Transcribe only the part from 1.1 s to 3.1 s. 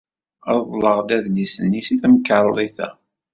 adlis-nni seg temkarḍit-a.